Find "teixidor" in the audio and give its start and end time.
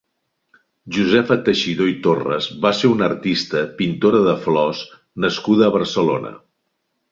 1.49-1.91